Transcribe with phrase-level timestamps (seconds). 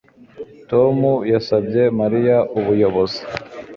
[0.69, 0.97] Tom
[1.33, 3.21] yasabye Mariya ubuyobozi